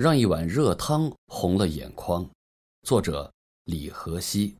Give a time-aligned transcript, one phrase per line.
[0.00, 2.26] 让一碗热汤红了眼眶。
[2.84, 3.30] 作者
[3.66, 4.56] 李和熙。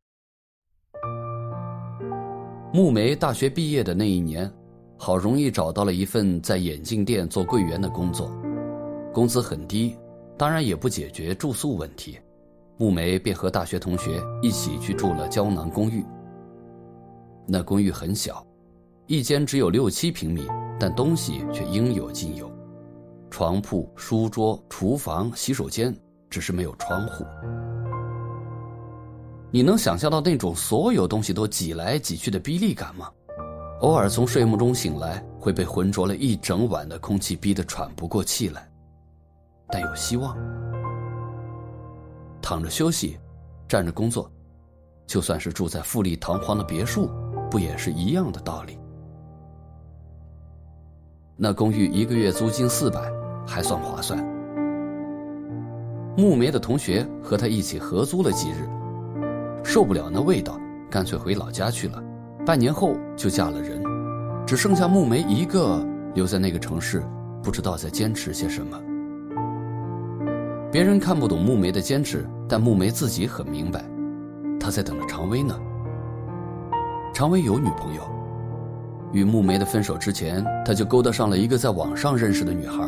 [2.75, 4.53] 木梅大学毕业的那一年，
[4.99, 8.31] 好容易找到了一份在眼镜店做柜员的工作，
[9.15, 9.97] 工资很低，
[10.37, 12.19] 当然也不解决住宿问题。
[12.77, 16.05] 木梅便和大学同学一起去住了胶囊公寓。
[17.47, 18.47] 那公寓很小，
[19.07, 20.47] 一间只有六七平米，
[20.79, 22.60] 但东西却应有尽有。
[23.31, 25.97] 床铺、书桌、厨房、洗手间，
[26.29, 27.25] 只是没有窗户。
[29.53, 33.09] 你能想象到那种所有东西都挤来挤去的逼力感吗？
[33.81, 38.69] 偶尔从睡梦中醒来，会被浑浊了一整晚的空气逼得喘不过气来。
[39.69, 40.37] 但有希望。
[42.43, 43.19] 躺着休息，
[43.67, 44.31] 站着工作，
[45.07, 47.09] 就算是住在富丽堂皇的别墅，
[47.51, 48.79] 不也是一样的道理？
[51.37, 53.20] 那公寓一个月租金四百。
[53.47, 54.19] 还算划算。
[56.17, 58.69] 木梅的同学和他一起合租了几日，
[59.65, 60.59] 受不了那味道，
[60.91, 62.03] 干脆回老家去了。
[62.45, 63.83] 半年后就嫁了人，
[64.47, 67.03] 只剩下木梅一个留在那个城市，
[67.43, 68.81] 不知道在坚持些什么。
[70.73, 73.85] 别人看不懂木梅的坚持，但木梅自己很明白，
[74.59, 75.59] 她在等着常威呢。
[77.13, 78.03] 常威有女朋友，
[79.13, 82.83] 与木梅的分手之前，他就勾搭上了一个在网上认识的女孩。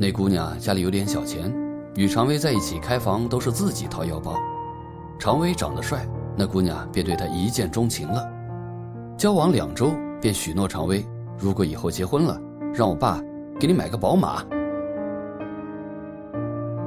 [0.00, 1.54] 那姑娘家里有点小钱，
[1.94, 4.34] 与常威在一起开房都是自己掏腰包。
[5.18, 8.26] 常威长得帅，那姑娘便对他一见钟情了。
[9.14, 11.04] 交往两周，便许诺常威，
[11.36, 12.40] 如果以后结婚了，
[12.72, 13.20] 让我爸
[13.58, 14.42] 给你买个宝马。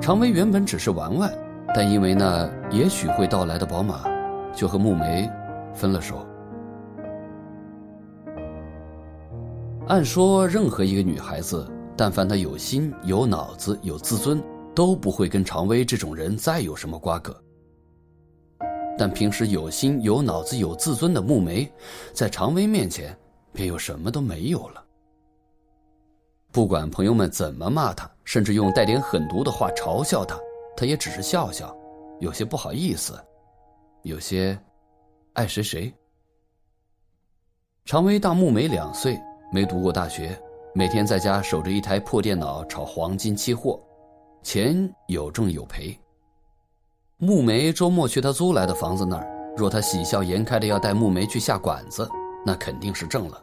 [0.02, 1.32] 常威原本只是玩玩，
[1.76, 4.06] 但因为那也许会到来的宝马，
[4.56, 5.30] 就和木梅
[5.72, 6.26] 分了手。
[9.86, 11.70] 按说，任何一个女孩子。
[11.96, 17.40] 但凡他有心、有脑子、有自尊，都不会跟常威这种人再有什么瓜葛。
[18.98, 21.72] 但平时有心、有脑子、有自尊的木梅，
[22.14, 23.18] 在常威面前，
[23.52, 24.84] 便又什么都没有了。
[26.52, 30.40] 不管朋友们怎么骂他，甚至用带点狠毒的话嘲笑他，
[30.78, 31.76] 他也只是笑笑，
[32.20, 33.14] 有些不好意思，
[34.04, 34.58] 有些
[35.34, 35.92] 爱谁谁。
[37.86, 39.20] 常威大木梅两岁，
[39.52, 40.40] 没读过大学。
[40.76, 43.80] 每天在家守着一台破电脑炒黄金期货，
[44.42, 45.96] 钱有挣有赔。
[47.18, 52.10] 木梅周末去他租来的房子那儿，若他喜笑颜开的要带木梅去下馆子，
[52.44, 53.38] 那肯定是挣了；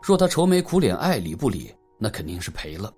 [0.00, 2.90] 若他愁眉苦脸爱理不理，那肯定是赔了。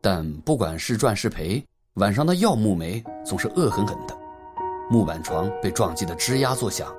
[0.00, 1.64] 但不管是赚是赔，
[1.94, 4.18] 晚上他要木梅总是恶狠狠的。
[4.90, 6.92] 木板床被撞击的吱呀作响，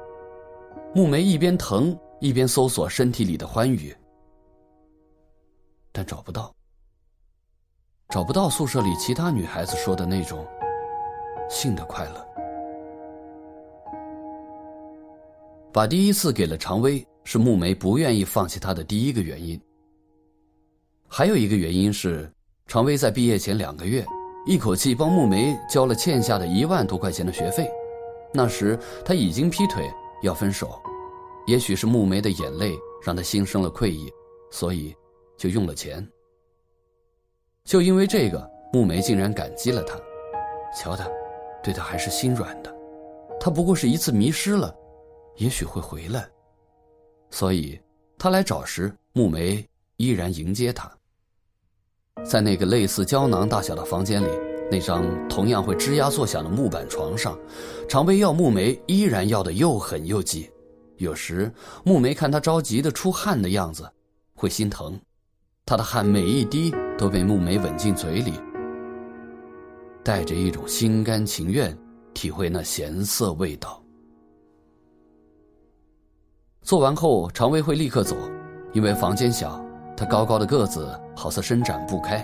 [0.93, 3.93] 木梅一边疼一边搜索身体里的欢愉。
[5.97, 6.53] 但找不到，
[8.09, 10.45] 找不到宿舍里其他女孩子说的那种
[11.49, 12.27] 性的快乐。
[15.71, 19.57] 把第一次给了常威，是木梅不愿意放弃他的第一个原因。
[21.07, 22.29] 还有一个原因是，
[22.67, 24.05] 常威在毕业前两个月，
[24.45, 27.71] 一口气帮木梅交了欠下的一万多块钱的学费。
[28.33, 29.89] 那时他已经劈腿
[30.23, 30.77] 要分手，
[31.47, 34.11] 也许是木梅的眼泪让他心生了愧意，
[34.51, 34.93] 所以。
[35.37, 36.07] 就用了钱，
[37.63, 39.99] 就因为这个，木梅竟然感激了他。
[40.77, 41.09] 瞧他，
[41.63, 42.73] 对他还是心软的。
[43.39, 44.75] 他不过是一次迷失了，
[45.37, 46.27] 也许会回来。
[47.29, 47.79] 所以，
[48.17, 49.65] 他来找时，木梅
[49.97, 50.91] 依然迎接他。
[52.23, 54.29] 在那个类似胶囊大小的房间里，
[54.71, 57.37] 那张同样会吱呀作响的木板床上，
[57.87, 60.49] 常被要木梅依然要的又狠又急。
[60.97, 61.51] 有时，
[61.83, 63.89] 木梅看他着急的出汗的样子，
[64.33, 64.99] 会心疼。
[65.67, 68.33] 他的汗每一滴都被木梅吻进嘴里，
[70.03, 71.75] 带着一种心甘情愿
[72.13, 73.81] 体会那咸涩味道。
[76.61, 78.15] 做完后，常威会立刻走，
[78.73, 79.59] 因为房间小，
[79.97, 82.23] 他高高的个子好似伸展不开，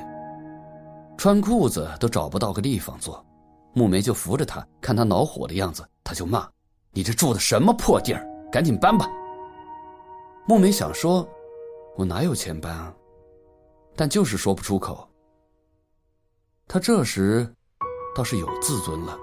[1.18, 3.26] 穿裤子都找不到个地方坐。
[3.74, 6.48] 木梅就扶着他，看他恼火的样子，他就骂
[6.94, 8.24] ：“你这住的什么破地儿？
[8.52, 9.08] 赶紧搬吧！”
[10.46, 11.28] 木梅想说
[11.98, 12.94] ：“我哪有钱搬啊？”
[14.02, 15.08] 但就是说不出口。
[16.68, 17.48] 他这时
[18.16, 19.16] 倒是有自尊了。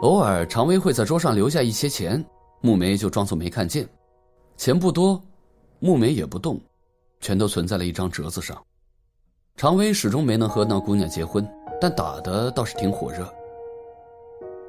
[0.00, 2.24] 偶尔，常威会在桌上留下一些钱，
[2.62, 3.86] 木梅就装作没看见。
[4.56, 5.22] 钱不多，
[5.78, 6.58] 木梅也不动，
[7.20, 8.58] 全都存在了一张折子上。
[9.56, 11.46] 常威始终没能和那姑娘结婚，
[11.78, 13.30] 但打的倒是挺火热。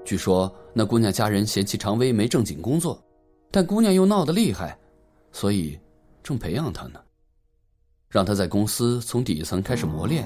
[0.03, 3.01] 据说那姑娘家人嫌弃常威没正经工作，
[3.49, 4.77] 但姑娘又闹得厉害，
[5.31, 5.79] 所以
[6.21, 6.99] 正培养他呢。
[8.15, 10.25] 让他在公司从底层开始磨练，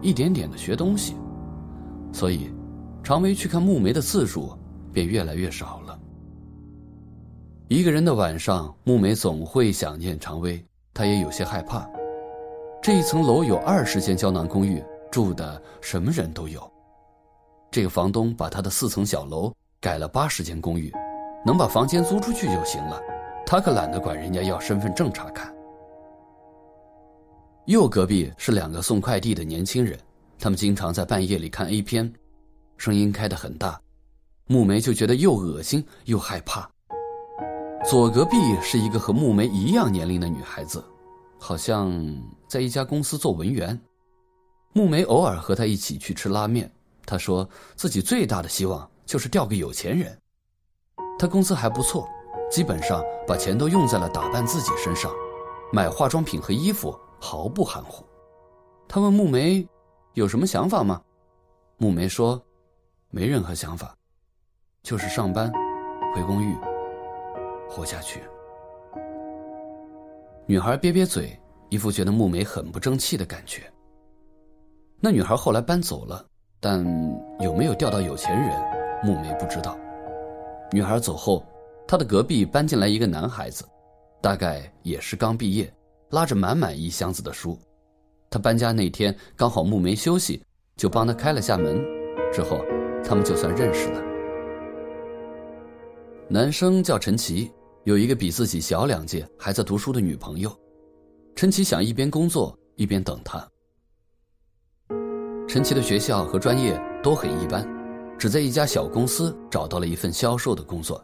[0.00, 1.14] 一点点的学东西。
[2.10, 2.50] 所以，
[3.04, 4.56] 常威去看木梅的次数
[4.90, 6.00] 便越来越少了。
[7.68, 11.86] 一个人的晚上，木梅总会想念常威，她也有些害怕。
[12.80, 16.72] 这一层楼有二十间胶囊公寓，住的什么人都有。
[17.70, 20.90] 这个房东把他的四层小楼改了八十间公寓，
[21.44, 22.98] 能把房间租出去就行了，
[23.44, 25.54] 他可懒得管人家要身份证查看。
[27.66, 29.98] 右隔壁是两个送快递的年轻人，
[30.38, 32.12] 他们经常在半夜里看 A 片，
[32.76, 33.80] 声音开得很大，
[34.46, 36.70] 木梅就觉得又恶心又害怕。
[37.84, 40.84] 左隔壁是一个和木梅一样年龄的女孩子，
[41.40, 41.92] 好像
[42.48, 43.76] 在一家公司做文员。
[44.72, 46.70] 木梅偶尔和她一起去吃拉面，
[47.04, 50.16] 她说自己最大的希望就是钓个有钱人。
[51.18, 52.08] 她工资还不错，
[52.48, 55.10] 基本上把钱都用在了打扮自己身上，
[55.72, 58.04] 买化妆品和衣服毫不含糊。
[58.88, 59.66] 他问木梅
[60.14, 61.02] 有什么想法吗？
[61.78, 62.40] 木梅说
[63.10, 63.94] 没任何想法，
[64.82, 65.52] 就是上班，
[66.14, 66.56] 回公寓。
[67.68, 68.22] 活下去。
[70.46, 71.36] 女孩憋憋嘴，
[71.68, 73.62] 一副觉得木梅很不争气的感觉。
[75.00, 76.24] 那女孩后来搬走了，
[76.60, 76.84] 但
[77.40, 78.50] 有没有钓到有钱人，
[79.02, 79.76] 木梅不知道。
[80.70, 81.44] 女孩走后，
[81.86, 83.64] 她的隔壁搬进来一个男孩子，
[84.22, 85.70] 大概也是刚毕业，
[86.10, 87.58] 拉着满满一箱子的书。
[88.30, 90.42] 他搬家那天刚好木梅休息，
[90.76, 91.84] 就帮他开了下门。
[92.32, 92.60] 之后，
[93.04, 94.02] 他们就算认识了。
[96.28, 97.50] 男生叫陈奇。
[97.84, 100.50] 有一个比自己小两届还在读书的女朋友，
[101.36, 103.48] 陈奇想一边工作一边等他。
[105.46, 107.64] 陈奇的学校和专业都很一般，
[108.18, 111.00] 只在一家小公司找到了一份销售的工作，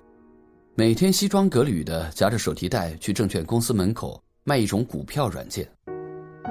[0.74, 5.68] 每天西装革履的夹着手提袋去证券公司门口卖一种股票软件，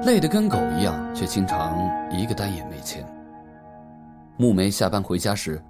[0.05, 1.77] 累得跟狗一样，却经常
[2.09, 3.05] 一个单也没签。
[4.37, 5.61] 木梅下班回家时，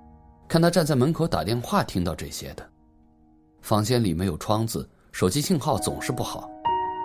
[0.48, 2.64] 看他站在门口打电话，听到这些的。
[3.62, 6.48] 房间里没有窗子，手机信号总是不好。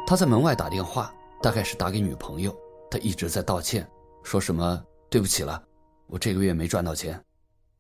[0.07, 1.11] 他在门外打电话，
[1.43, 2.55] 大概是打给女朋友。
[2.91, 3.89] 他一直在道歉，
[4.23, 5.63] 说什么“对不起了，
[6.09, 7.19] 我这个月没赚到钱，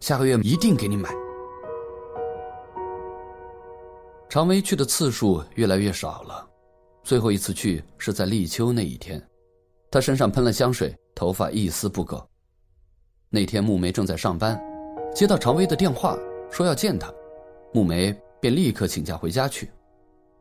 [0.00, 1.10] 下个月一定给你买。”
[4.26, 6.48] 常威去的次数越来越少了，
[7.06, 9.24] 最后一次去是在立秋那一天，
[9.92, 12.28] 他身上喷了香水，头发一丝不苟。
[13.30, 14.60] 那天木梅正在上班，
[15.14, 16.18] 接到常威的电话，
[16.50, 17.08] 说要见他，
[17.72, 18.12] 木梅。
[18.38, 19.70] 便立刻请假回家去，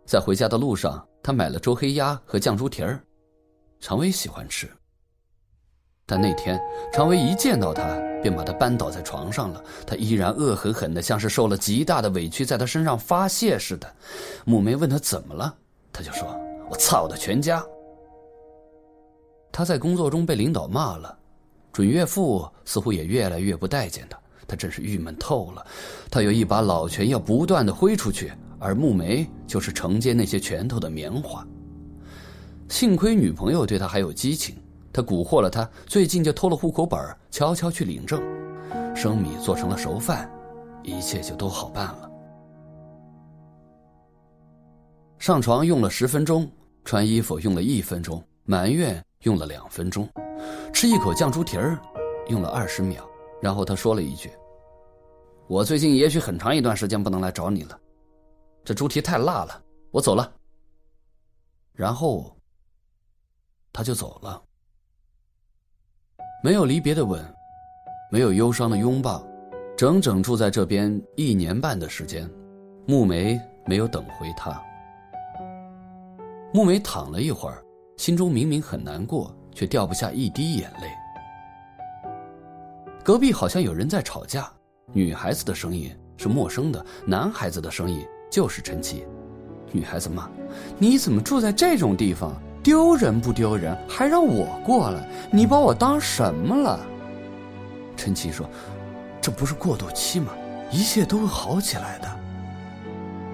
[0.06, 3.00] 在回家的路上，他买了周黑鸭和酱猪蹄儿，
[3.80, 4.70] 常威喜欢吃。
[6.06, 6.60] 但那天，
[6.92, 9.64] 常威一见到他，便把他扳倒在床上了。
[9.88, 13.96] 他依然恶狠狠的，像是受了极大的委屈，在他身上发泄似的。
[14.44, 15.56] 木梅问他怎么了，
[15.94, 16.38] 他就说
[16.70, 17.66] ：“我操的全家。”
[19.52, 21.18] 他在工作中被领导骂了，
[21.72, 24.20] 准岳父似乎也越来越不待见他。
[24.48, 25.66] 他真是郁闷透了，
[26.12, 31.44] 他有一把老拳要不断的挥出去，而木梅就是承接那些拳头的棉花。
[32.70, 34.56] 幸亏女朋友对他还有激情，
[34.94, 37.00] 他蛊惑了他，最近就偷了户口本，
[37.32, 38.22] 悄悄去领证，
[38.96, 40.30] 生米做成了熟饭，
[40.84, 42.12] 一切就都好办了。
[45.26, 46.48] 上床用了十分钟，
[46.84, 50.08] 穿衣服用了一分钟，埋怨用了两分钟，
[50.72, 51.82] 吃一口酱猪蹄儿
[52.28, 53.04] 用了二十秒。
[53.42, 54.30] 然后他说了一句
[55.50, 57.80] ：“我最近也许很长一段时间不能来找你了，
[58.64, 60.32] 这猪蹄太辣了，我走了。”
[61.74, 62.38] 然后
[63.74, 64.40] 他就走了，
[66.44, 67.20] 没有离别的吻，
[68.12, 69.26] 没有忧伤的拥抱，
[69.76, 72.30] 整整住在这边一年半的时间，
[72.86, 74.64] 木梅没有等回他。
[76.56, 77.62] 木梅躺了一会儿，
[77.98, 80.88] 心中明明很难过，却掉不下一滴眼泪。
[83.04, 84.50] 隔壁好像有人在吵架，
[84.94, 89.06] 女孩子的声音是陌生的，男孩子的声音就是陈奇。
[89.74, 90.30] 女孩子骂
[90.80, 92.34] ：“你怎么住在这种地方？
[92.64, 93.78] 丢人不丢人？
[93.86, 95.06] 还让我过来？
[95.34, 96.80] 你把我当什么了？”
[97.98, 98.50] 陈奇说
[99.20, 100.32] ：“这不是过渡期吗？
[100.72, 102.08] 一切都会好起来的。”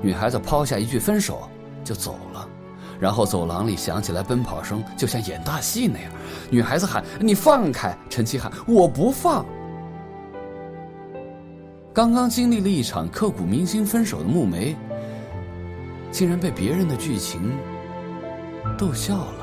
[0.01, 1.47] 女孩子抛下一句分手
[1.83, 2.49] 就走了，
[3.01, 6.11] 然后走廊里响起来奔跑声，就像演大戏那样。
[6.51, 9.43] 女孩子喊：“你放开！”陈奇喊：“我不放。”
[11.91, 14.75] 刚刚经历了一场刻骨铭心分手的木梅，
[16.11, 17.51] 竟然被别人的剧情
[18.77, 19.33] 逗笑了。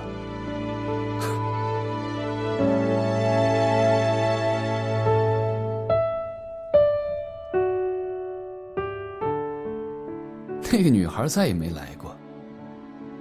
[10.70, 11.88] 那个女孩再也没来，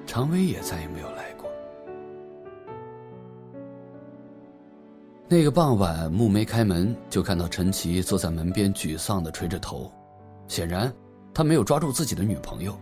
[0.07, 1.47] 常威也再也没有来过。
[5.27, 9.91] 那个傍晚，木梅开门就看到陈奇坐在门边，沮丧的垂着头，
[10.47, 10.91] 显然
[11.33, 12.75] 他没有抓住自己的女朋友。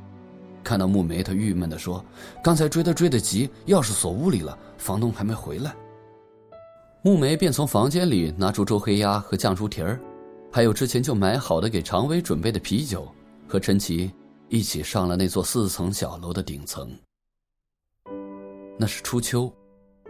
[0.63, 2.03] 看到木梅，他郁闷的说
[2.43, 5.75] ：“刚才追他追得急，钥匙锁屋里了，房东还没回来。”
[7.03, 9.99] 木梅便从房间里拿出周黑鸭和酱猪蹄儿，
[10.51, 13.07] 还有之前就买好的给常威准备的啤酒，
[13.47, 14.11] 和陈奇
[14.49, 16.91] 一起上了那座四层小楼的顶层。
[18.77, 19.51] 那是初秋，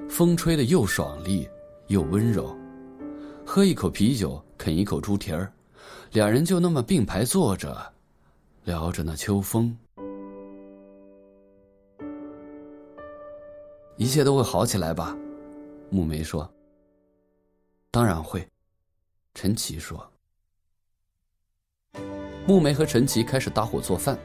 [0.10, 1.48] 风吹得又爽利
[1.88, 2.56] 又温柔，
[3.46, 5.52] 喝一口啤酒，啃一口猪蹄儿，
[6.12, 7.94] 两人就那么并排坐着，
[8.64, 9.78] 聊着那秋风。
[13.98, 15.16] 一切都会好起来吧，
[15.92, 16.50] 木梅说。
[17.92, 18.46] 当然会，
[19.36, 20.06] 陈奇说。
[22.48, 24.18] 木梅和陈奇开始搭伙做饭，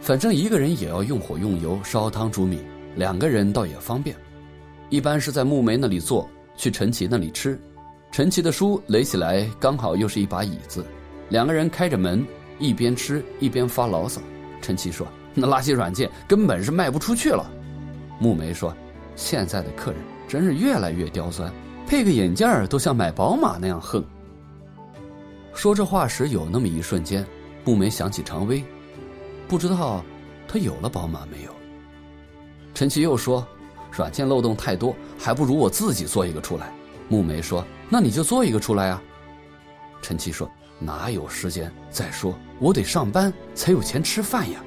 [0.00, 2.62] 反正一个人也要用火用油烧汤煮米，
[2.96, 4.16] 两个人倒也方便。
[4.90, 7.58] 一般是在木梅那里坐，去陈奇那里吃。
[8.12, 10.84] 陈奇的书垒起来刚好又是一把椅子，
[11.30, 12.24] 两个人开着门，
[12.58, 14.20] 一边吃一边发牢骚。
[14.60, 17.50] 陈奇说：“那垃圾软件根本是卖不出去了。”
[18.20, 18.74] 木梅说。
[19.16, 21.48] 现在的客人真是越来越刁钻，
[21.86, 24.04] 配个眼镜都像买宝马那样横。
[25.54, 27.24] 说这话时，有那么一瞬间，
[27.64, 28.64] 木梅想起常威，
[29.46, 30.04] 不知道
[30.48, 31.53] 他有了宝马没有。
[32.74, 33.46] 陈奇又说
[33.92, 36.72] ：“软件漏洞太多，还不如我自己做一个出来。”
[37.08, 39.00] 木梅说：“那你就做一个出来啊。”
[40.02, 40.50] 陈奇说
[40.80, 41.72] ：“哪有时间？
[41.88, 44.60] 再说我得上班才有钱吃饭呀。”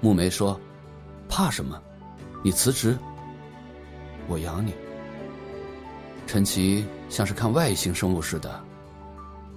[0.00, 0.58] 木梅说
[1.28, 1.76] ：“怕什么？”
[2.40, 2.96] 你辞职，
[4.28, 4.72] 我养你。
[6.28, 8.64] 陈奇像是看外星生物似的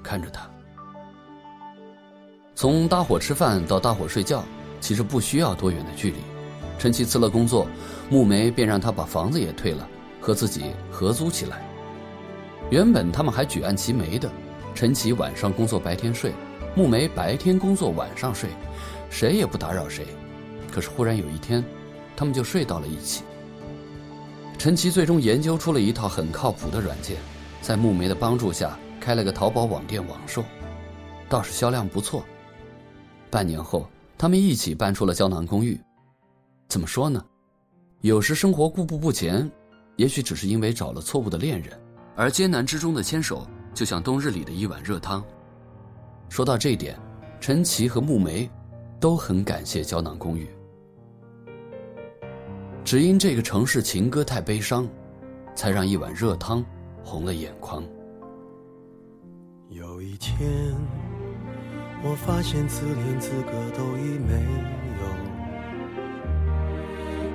[0.01, 0.50] 看着他。
[2.55, 4.43] 从搭伙吃饭到搭伙睡觉，
[4.79, 6.17] 其实不需要多远的距离。
[6.82, 7.68] 陈奇辞了工作，
[8.10, 9.88] 木梅便让他把房子也退了，
[10.20, 11.62] 和自己合租起来。
[12.72, 14.28] 原本他们还举案齐眉的，
[14.74, 16.34] 陈奇晚上工作白天睡，
[16.74, 18.50] 木梅白天工作晚上睡，
[19.12, 20.08] 谁也不打扰谁。
[20.72, 21.64] 可是忽然有一天。
[22.16, 23.24] 他们就睡到了一起。
[24.58, 27.18] 陈奇最终研究出了一套很靠谱的软件，
[27.62, 30.44] 在木梅的帮助下开了个淘宝网店网售，
[31.30, 32.24] 倒是销量不错。
[33.30, 35.80] 半年后，他们一起搬出了胶囊公寓。
[36.72, 37.22] 怎么说呢？
[38.00, 39.51] 有时生活固步不前，
[39.98, 41.78] 也许只是因为找了错误的恋人，
[42.16, 45.22] 而艰难之中的牵手，就像冬日里的一碗热汤。
[46.30, 46.98] 说到这一点，
[47.42, 48.50] 陈奇和木梅
[49.01, 50.48] 都很感谢胶囊公寓。
[52.86, 54.88] 只因这个城市情歌太悲伤，
[55.54, 56.63] 才让一碗热汤
[57.04, 57.84] 红了眼眶。
[59.68, 60.74] 有一天，
[62.01, 64.42] 我发现自怜资格都已没，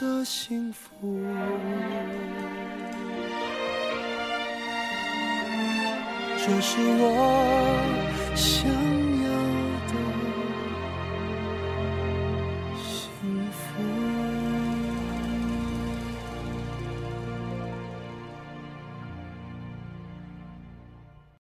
[0.00, 1.20] 的幸福，
[6.38, 8.89] 这是我想。